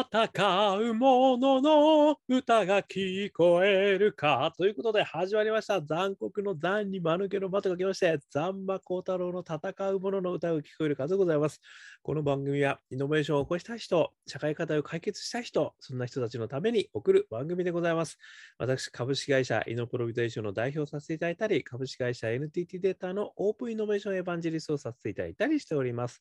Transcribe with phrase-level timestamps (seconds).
[0.00, 5.82] 戦う者のの歌が聞こえるかということで始まりました。
[5.82, 11.60] 残酷の残に間抜けの間と書きまして残馬幸太郎の戦う者のの歌が聞こえるかでございます。
[12.02, 18.18] この番組はイノベーションを起こした人社会課題を解決した人そんな人たちのために送る番組でございます。
[18.56, 26.20] 私株式会社イノプロビテーションの代表させていただいたり株式会社 NTT データのオープンイノベーションエヴァンジェリストをさせていただいたりしております。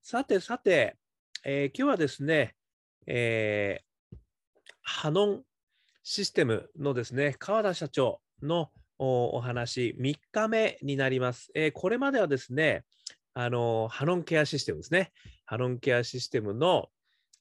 [0.00, 0.96] さてさて、
[1.44, 2.54] えー、今日はですね
[3.06, 4.16] えー、
[4.82, 5.42] ハノン
[6.02, 11.50] システムのですね、川田社長のお話、3日目になります。
[11.54, 12.84] えー、これまではですね、
[13.32, 15.12] あのハノンケアシステムですね。
[15.46, 16.88] ハノンケアシステムの、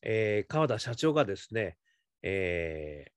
[0.01, 1.77] えー、川田社長がですね、
[2.21, 3.07] え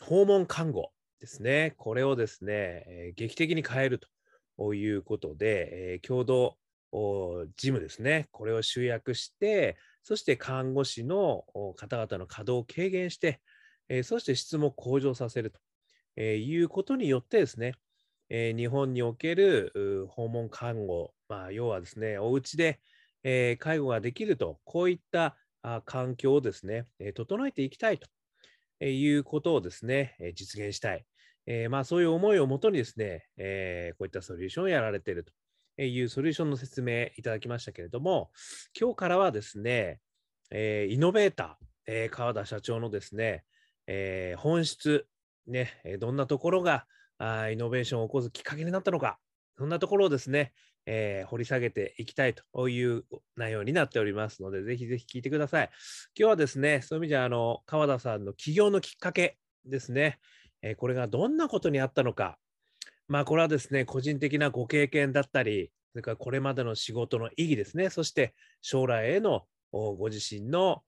[0.00, 4.00] ー、訪問看護ですね、これをですね、え、劇的に変える
[4.58, 6.56] ということで、え、共同
[6.92, 9.76] 事務ですね、これを集約して、
[10.08, 11.44] そして看護師の
[11.76, 13.42] 方々の稼働を軽減して、
[13.90, 15.60] えそして質も向上させると
[16.16, 17.74] えいうことによってですね、
[18.30, 22.80] え日本における訪問看護、まあ、要はですね、お家で、
[23.22, 28.08] え介護ができると、こういったあ環境をですね、え整えていきたいと
[28.86, 31.04] いうことをですね、え実現したい。
[31.44, 35.24] えまあ、そういう思いをもとにですね、えこういったソリューションをやられている
[35.76, 38.30] というソリューションの説明いただきましたけれども、
[38.78, 40.00] 今日からはですね、
[40.50, 43.44] えー、イノベーター、えー、川田社長のですね、
[43.86, 45.06] えー、本質、
[45.46, 46.86] ね、どんなところが
[47.18, 49.18] あイノベーションを起こすきっかけになったのか、
[49.56, 50.52] そんなところをですね、
[50.86, 53.04] えー、掘り下げていきたいという
[53.36, 55.70] 内容になっておりますので、ぜひぜひ聞いてください。
[56.18, 60.18] 今日はですね、そういう意味であの川田さんの起業のきっかけですね、
[60.62, 62.38] えー、これがどんなことにあったのか、
[63.08, 70.82] まあ、これはですね、個人的なご経験だったり、それからこれまでの仕事の意義ですね、そして将来へのご自身の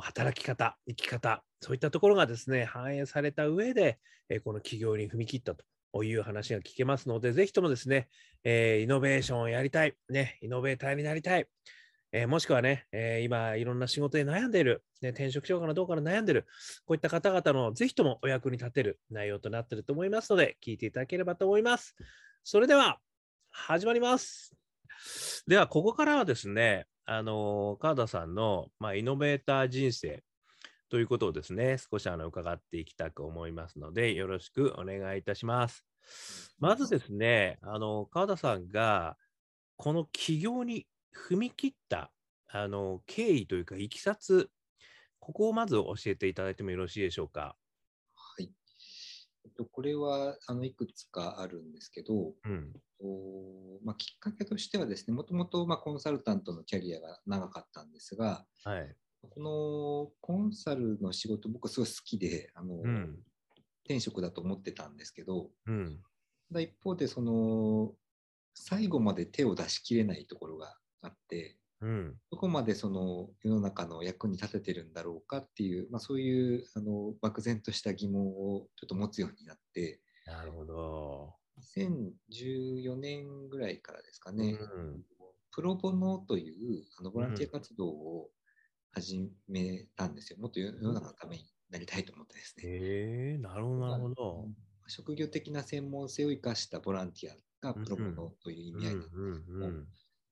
[0.00, 3.98] 働き方、生き方、そういったところがですね、反映された上で、
[4.44, 8.08] この起業に踏み切ったという話が聞けますので、ぜひともですね、
[8.44, 11.46] イノベーションをやりたい、ね、イノベーターになりたい、
[12.14, 16.46] えー、もしくはね、えー、今いろんな仕事で悩んでいる、ね、転職しようかなどうかな悩んでいる、
[16.84, 21.96] こういった方々のぜひともお役に立てる内容となっていると思いますので、聞いていただければと思います。
[22.44, 22.98] それでは、
[23.50, 24.54] 始まります。
[25.46, 30.22] では、ここからはですね、あの川田さんの、まあ、イノベーター人生
[30.88, 35.86] ということをですね、少しあの伺っていきたく思いますので、よろしくお願いいたします。
[36.58, 39.16] まずですね、あの川田さんが
[39.76, 40.86] この起業に
[41.28, 42.12] 踏み切った
[42.48, 44.50] あの経緯というか、いきさつ、
[45.18, 47.56] ここをまず教えていただいてもよろしいでしょうか？
[49.44, 49.48] はい。
[49.48, 52.72] えっと、これはあのいくつかあるんですけど、うん、
[53.84, 58.96] まあ、きっかけとしてはですね、もともとコンサルタントのキャリアが長かったんですが、はい、
[59.28, 63.18] このコンサルの仕事、僕はすごい好きで、あの、うん、
[63.84, 66.00] 転職だと思ってたんですけど、うん、
[66.48, 67.92] ただ一方で、その、
[68.54, 81.34] 最後まで手を出し切れないところがあって、うん、どこまでその世の中の役に立ててるんだろうかっていう、まあ、そういうあの漠然とした疑問をちょっと持つようになって、なるほど。
[81.76, 85.02] 2014年ぐらいからですかね、うん、
[85.50, 88.30] プロボノというあのボランティア活動を
[88.92, 90.38] 始めたんですよ。
[90.38, 92.64] もっと世の中のためになりたいと思ってですね。
[92.64, 94.48] へえー、なるほど、なるほど。
[94.86, 99.72] 職業的な専門性を生かしたボランティアがプロボノという意味合いなんですけども、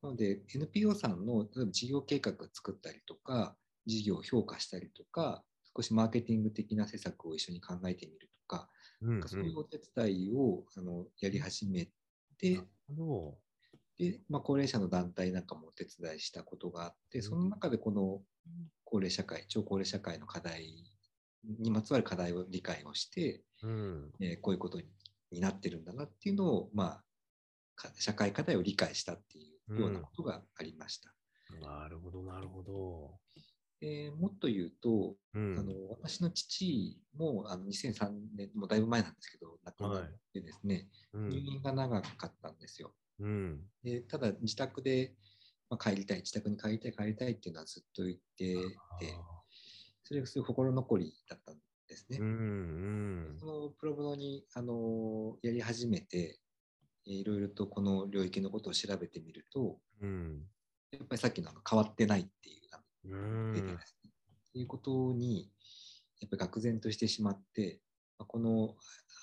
[0.03, 3.57] なので、NPO さんの例えば事業計画を作ったりとか、
[3.87, 5.43] 事業を評価したりとか、
[5.77, 8.69] 少しマーケティング的な施策を一緒に考えてみるとか、
[9.03, 11.89] うんうん、そういうお手伝いをあのやり始め
[12.39, 12.61] て、
[13.99, 18.21] で、まあ、高齢者の団体なんかもお手伝いしたことがあって、その中でこの
[18.85, 20.75] 高齢社会、超高齢社会の課題
[21.59, 24.81] にまつわる課題を理解をして、うん、えー、こういうこと
[25.31, 27.05] になってるんだなっていうのを、まあ、
[27.99, 31.13] 社会課題を理解したっていうようなことがありました。
[31.55, 33.19] うん、なるほど、なるほど。
[33.83, 42.93] えー、もっと言うと、うん、あの私の父もあの2003年、もうだいぶ前なんですけど、亡くなってですね、はい、入院が長かったんですよ。
[43.21, 45.15] うん、でただ、自宅で、
[45.71, 48.55] まあ、帰りたい、自宅に帰りたい、帰りたいっていうのはずっと言って
[48.99, 49.15] て、
[50.03, 51.57] それがすごい心残りだったん
[51.89, 52.19] ですね。
[52.21, 52.31] うんう
[53.35, 56.39] ん、そのプロボノにあのやり始めて、
[57.05, 60.43] いろいろとこの領域のことを調べてみると、うん、
[60.93, 62.61] やっぱりさっきの変わってないっていう
[63.55, 63.79] 出てね。
[64.53, 65.51] ということに
[66.21, 67.81] やっぱり愕然としてしまって、
[68.19, 68.75] この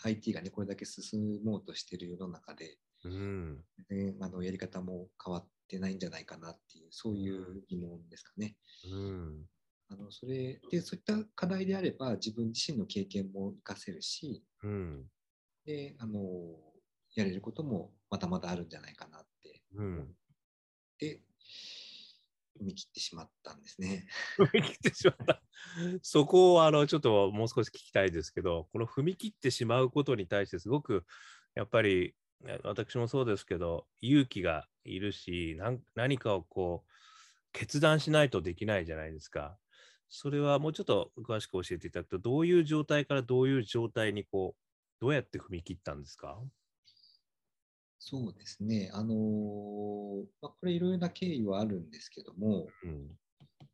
[0.04, 3.58] IT がねこれだけ進もうとしている世の中で、うん、
[3.90, 8.56] ね、あのやり方も変わってないんじゃないかなっていうそういう疑問ですかね。
[8.92, 9.46] うん。
[9.90, 15.06] あのそれでそういった課題であれば自分自身の経験も活かせるし、うん、
[15.66, 16.20] であの
[17.20, 20.16] やれることもまだまだあるんじゃないかなって、うん、
[21.00, 21.22] で
[22.60, 24.08] 踏み切ってしまったんですね。
[24.38, 25.44] 踏み切ってしまった。
[26.02, 31.06] そこをあのちょっともう少し聞きたいですけど、この踏み切ってしまうことに対してすごく
[31.56, 32.16] やっぱり
[32.64, 35.58] 私もそうですけど、勇気がいるし、
[35.96, 36.92] 何かをこう
[37.54, 39.60] 決断しないとできないじゃないですか。
[40.10, 44.62] それはもうちょっと詳しく教えていただくと、どういう状態からどういう状態にこう、
[45.00, 46.42] どうやって踏み切ったんですか？
[48.00, 48.90] そうですね。
[48.94, 53.06] あのー、まあ、これいろいろな経緯はあるんですけども、うん、や
[53.66, 53.68] っ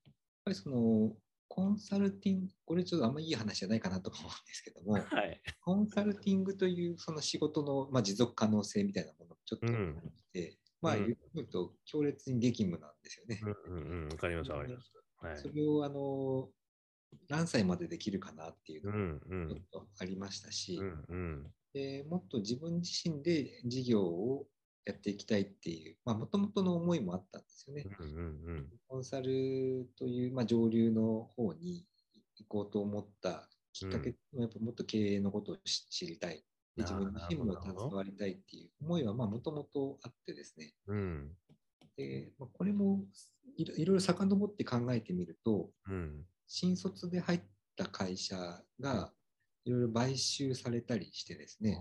[0.46, 1.14] ぱりその、
[1.56, 13.40] コンサルティング、これちょっとあんまりいい話じゃないかなと思うんですけども、 はい、コンサルティングというその仕事の、まあ、持続可能性みたいなものもちょっとありまして、うん、まあ、言うと強烈に激務なんですよね。
[13.68, 14.92] うんうんうん、わかります、わかります。
[15.18, 16.52] はい、それをあの
[17.30, 24.46] 何歳までできるかなっていうのがちょっとありましたし、うんうん、でもっと自分自身で事業を
[24.86, 27.86] やっていきたいっていう、もともとの思いもあったんですよね。
[28.00, 31.86] うんうんうん、コンサルという、まあ、上流の方に
[32.38, 36.44] 行こうと思ったきっかけもやっぱもっと経営のことを知りたい。
[36.76, 40.74] で自分自身も携わりたいっていう思いはもともとあってですね。
[40.88, 41.32] うん、
[41.96, 43.06] でまあ、これも
[43.58, 47.42] いろいろ遡って考えてみると、うん、新卒で入っ
[47.78, 48.36] た会社
[48.80, 49.14] が
[49.66, 51.78] いろいろ買収されたりしてですね、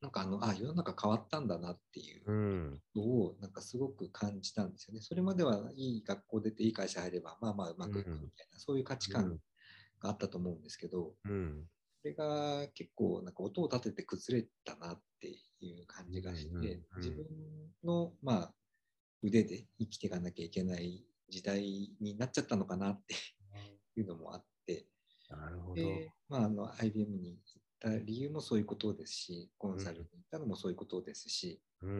[0.00, 5.00] なんかあの、あ、世の中変わったんだなっていうのを、なんかすごく感じたんですよね。
[5.00, 9.38] それまではいい学校出ていい会社入れば、まあまあうまくいくみたいな、うん、そういう価値観
[10.00, 11.64] があったと思うんですけど、うん、
[12.02, 15.28] それが結構なんか音を立てて崩れたなって
[15.60, 17.24] いう感じがして、自分
[17.84, 18.54] の、まあ、
[19.22, 21.62] 腕で生きていかなきゃいけない時代
[22.00, 23.14] になっちゃったのかなって
[23.96, 24.86] いうのもあって、
[25.30, 25.74] なるほど。
[25.76, 31.98] で、まあ、あの IBM に行った理由もそういうことですし、コンサルに行ったのもそういうことですし、うん、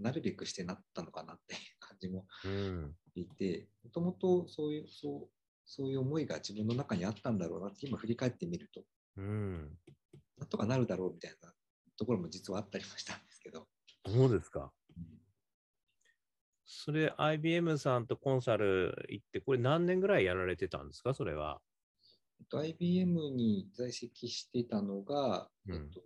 [0.00, 2.26] なるべくしてなったのかなっていう感じも
[3.14, 5.28] いて、もともとそういうそう
[5.64, 8.82] そういう思いが自分の中にあったんだろうなって今振り返ってみると、
[9.18, 9.70] うん、
[10.36, 11.52] なんとかなるだろうみたいな
[11.96, 13.68] ところも実はあったりもしたんですけど。
[14.04, 14.72] そうですか。
[16.66, 21.60] それ、IBM さんとコンサル行って、これ何年ぐらいやられてたんですか、それは。
[22.48, 26.00] と、IBM に在籍してたのが、うん、えっと、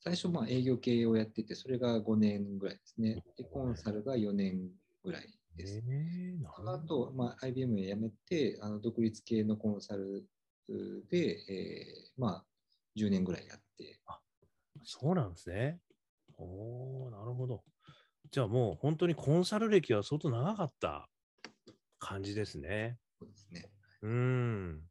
[0.00, 3.22] 最初、まあ営業経営をやってて、それが5年ぐらいですね。
[3.36, 4.70] で、コンサルが4年
[5.02, 5.82] ぐらいです。
[5.86, 10.26] えー、その後、まあ、IBM を辞めて、あの独立系のコンサル
[11.10, 12.44] で、えー、まあ、
[12.96, 14.00] 10年ぐらいやって。
[14.06, 14.20] あ
[14.84, 15.78] そうなんですね。
[16.38, 17.62] おなるほど。
[18.30, 21.08] じゃあもう本当にコンサル歴は相当長かった
[21.98, 22.98] 感じですね。
[23.18, 23.70] そうですね。
[24.02, 24.82] うん。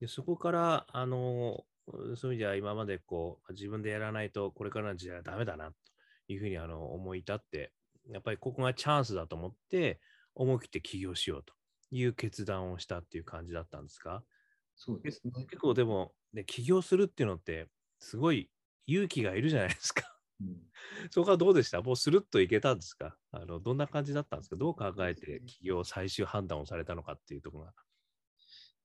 [0.00, 1.64] でそこから、あの、
[2.16, 5.76] そういう意味では今までこう自分でやらないとこれからの時代はダメだなと
[6.28, 7.72] いうふうにあの思い至って、
[8.08, 10.00] やっぱりここがチャンスだと思って
[10.34, 11.52] 思い切って起業しようと
[11.90, 14.24] いう決断をしたっていう感じだったんですか？
[14.76, 15.32] そうですね。
[15.46, 17.68] 結構でも、ね、起業するっていうのって
[17.98, 18.50] すごい
[18.86, 20.02] 勇気がいるじゃないですか。
[21.10, 21.82] そこはどうでした？
[21.82, 23.18] もうスルッといけたんですか？
[23.32, 24.56] あのどんな感じだったんですか？
[24.56, 27.74] どう考えて企業最終判断をされたのかっていうところが。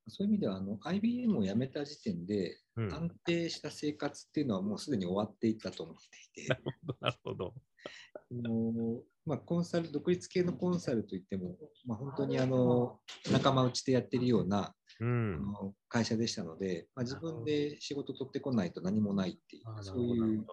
[0.07, 5.95] そういう意味ではあの IBM を辞めた時点で、安定した生活っていうのはもうすでに終わっていたと思っ
[6.33, 6.61] ていて。
[7.01, 7.53] なるほど。
[8.31, 12.99] のまあ、コンサル独立系のコンサルといっても、まあ、本当にあの
[13.31, 15.41] 仲間内でやってるような、うん、
[15.89, 20.45] 会社でしたので、まあ、自分で仕事取ってこないと何もないっていう、そういう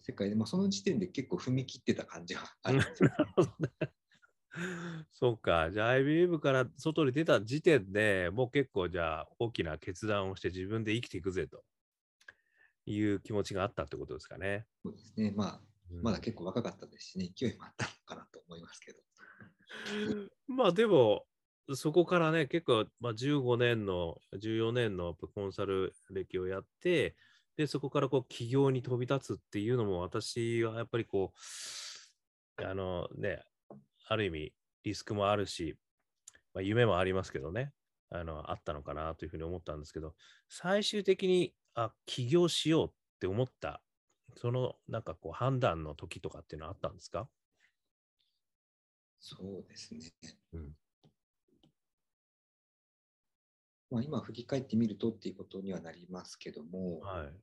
[0.00, 3.04] 世界で、まあ、その時点で結構踏み切ってた感じはあるんです。
[3.04, 3.10] よ、
[5.12, 11.62] そうか、じゃあ IBM から外に出た時点でもう結構じゃあ大きな決断をして自分で生きていくぜと
[12.86, 14.66] いう気持ちがあったってことですかね。
[14.82, 15.60] そうですね、まあ、
[15.90, 18.98] うん、まだ結構若かったですしね、勢いもあったのかなと思いますけど。
[20.48, 21.26] まあでも、
[21.74, 27.14] そこからね、結構、まあ、15年の、14年のコンサル歴をやって、
[27.56, 31.34] で、そこからこう起業に飛び立つっていうのも私はやっぱりこ
[32.58, 33.42] う、あのね、
[34.08, 35.78] ある意味リスクもあるし、
[36.54, 37.72] まあ、夢もありますけどね、
[38.10, 40.14] あの、あったのかなというふうに思ったんですけど、
[40.48, 43.82] 最終的に、あ、起業しようって思った、
[44.36, 47.30] そのなんかこう判断の時とかっていうのはあったんですか？
[49.20, 50.00] そうですね。
[50.52, 50.72] うん。
[53.90, 57.40] まあ、今振り返ってみるとっていうことにはなりますけども、はい、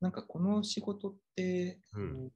[0.00, 2.30] なんかこの仕事って、うん、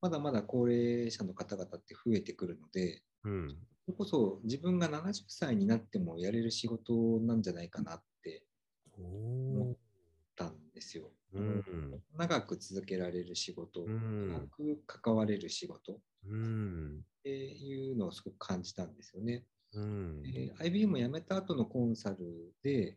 [0.00, 8.44] まだまだ高齢者の方々って増えてくるので、うん、それこそ自分が70歳になってもやれる仕事なんじゃないかなって
[8.96, 9.76] 思っ
[10.36, 11.10] たんですよ。
[11.34, 19.44] うん、長く続けられる仕事、うん、長く関われる仕事、うん、っていうのをすごく感じたんですよね。
[19.74, 20.22] うん、
[20.60, 22.16] IBM を辞めた後のコンサル
[22.62, 22.96] で、やっ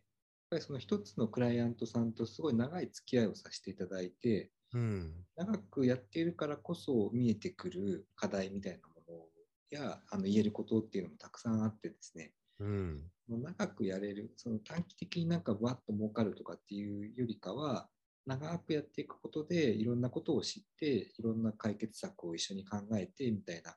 [0.50, 9.26] ぱりその一つのクライアントさんとすごい長い付き合いをさせていただいて、うん、長くやっているからこそ見えてくる課題みたいなもの
[9.70, 17.88] やあの言えることっていうのもたくさんあってですね、うん、長くやれるその短期的になんかわっと儲かるとかっていうよりかは
[18.26, 23.74] 長くやっていくことでいろんなことを知っていろんな解決策を一緒に考えてみたいな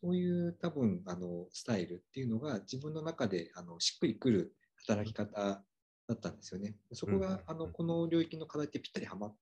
[0.00, 5.62] そういう多分あのスタイルっていうのが自分の中であのしっくりくる働き方
[6.08, 6.74] だったんですよね。
[6.92, 9.36] そこが、あのこの領域の課題ってぴったりはまっ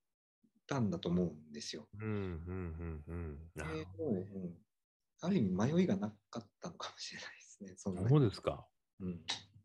[0.71, 1.89] たんだと思うんですよ。
[1.95, 3.39] うんうんうんうん。
[3.57, 3.65] で
[3.99, 4.57] もう、うん、
[5.21, 7.75] ある意味迷いがなかったのかもしれないですね。
[7.77, 8.67] そそうですか。
[9.01, 9.21] うん。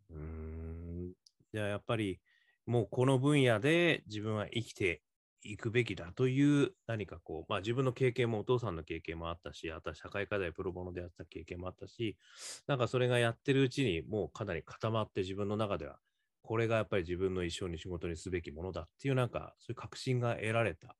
[0.10, 1.14] うん
[1.54, 2.20] じゃあやっぱり
[2.66, 5.04] もうこの分野で自分は生きて
[5.44, 12.18] いくべきだという何かこう、まあ、自分の経験もお父さんの経験もあったし、あとは社会課題プロボノでやった経験もあったし、
[12.66, 16.00] なんかそれがやってるうちにもうかなり固まって自分の中では、
[16.46, 20.96] これがやっぱり自分の一生に仕事にすべきものだっていうなんかそういう確信が得られた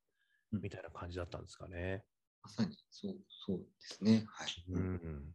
[0.52, 2.04] みたいな感じだったんですかね。
[2.42, 4.24] まさにそうそうですね。
[4.28, 4.48] はい。
[4.70, 5.34] うん、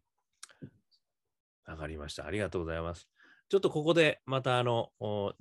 [1.65, 2.25] わかりました。
[2.25, 3.07] ありがとうございます。
[3.49, 4.91] ちょっとここでまたあの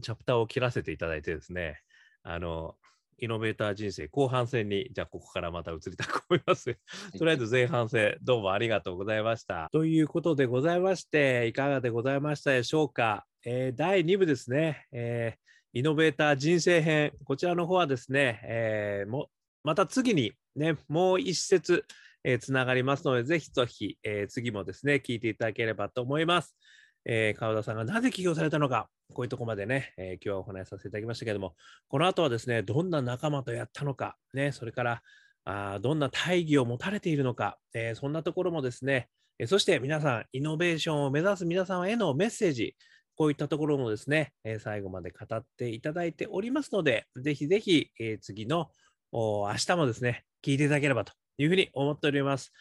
[0.03, 1.81] チャプターを切らせていただいてですね、
[2.23, 2.77] あの
[3.21, 6.75] イノベーター人生後半戦に、じゃあここからまた移りたく思います。
[7.19, 9.69] とりあえず前半戦、どうもありがとうございました。
[9.73, 13.27] ということでございまして、いかがでございましたでしょうか。
[13.45, 19.29] えー、第2部ですね、えー、イノベーター人生編、こちらの方はですね、えー、も
[19.65, 21.85] また次にね、もう一節、
[22.25, 26.57] えー、つながりますので、ぜひぜひ、えー、次もですね、聞いていただければと思います。
[27.05, 31.55] えー、川田さんがなぜ起業されたのか、こういうとこまでね、えー、今日はお話しさせていただきましたけれども、
[31.89, 35.03] この後はですね、どんな仲間とやったのか、ね、それから
[35.45, 42.77] あどんな大義を持たれているのか、えー、そんなところもですね、えそして皆さん、イノベーションを目指す皆さんへのメッセージ、
[43.17, 48.71] こういったところもですね、え最後まで語っていただいておりますので、ぜひぜひ、え次の
[49.13, 52.53] 明日もですね、聞いていただければというふうに思っております。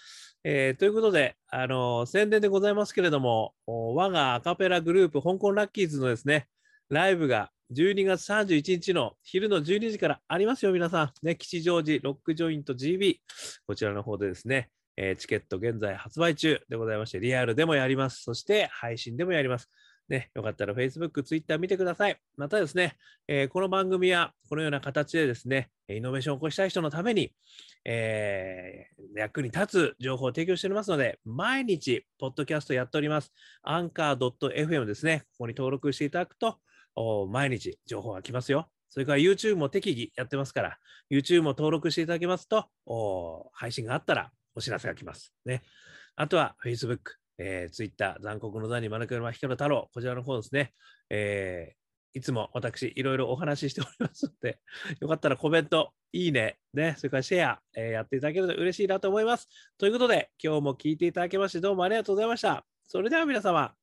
[0.43, 6.48] えー、ということで、あの宣伝でございますけれども、我がアカペラグループ、香港ラッキーズのですね、
[6.89, 11.25] ライブが12月31日の昼の12時からありますよ、皆さん。
[11.25, 13.22] ね、吉祥寺ロックジョイント GB、
[13.67, 18.24] こちらの方でですね、えー、チケット現在発売中でございまして、リアルでもやります。
[18.24, 19.69] そして配信でもやります。
[20.09, 22.19] ね、よかったら Facebook、Twitter 見てください。
[22.35, 22.97] またですね、
[23.27, 27.31] えー、この番組はこのような形でですね、イノベーションを起こしたい人のために、
[27.85, 33.31] えー、役に立つ情報を提供しておりますので、毎日、ポッドキャストやっております。
[33.61, 35.25] アンカー .fm ですね。
[35.33, 36.57] ここに登録していただくと、
[37.29, 38.69] 毎日情報が来ますよ。
[38.89, 40.79] それから YouTube も適宜やってますから、
[41.11, 42.65] YouTube も登録していただけますと、
[43.53, 45.33] 配信があったらお知らせが来ます。
[45.45, 45.61] ね。
[46.15, 50.74] あとは Facebook、えー、Twitter、残酷の座に丸山光太郎、こちらの方ですね。
[51.10, 51.74] え
[52.13, 54.60] いつも私、いろいろお話ししておりますので、
[55.00, 59.48] よかったらコメント、いいね、ね、それからシェア、えー、やっていただけると嬉しいなと思います。
[59.77, 62.65] ということで、今日も聞いていただきましてどうもありがとうございました。
[62.84, 63.75] それでは皆様、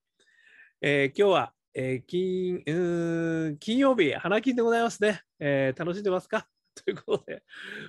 [0.81, 6.49] えー、今日は、えー、金うん金曜日、花金でございますね、え楽しんでますか？
[6.75, 7.45] ということで、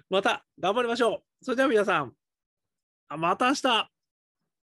[0.09, 1.43] また頑張りましょう。
[1.43, 2.13] それでは皆さん、
[3.09, 3.91] また明日